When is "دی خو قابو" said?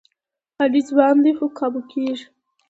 1.23-1.81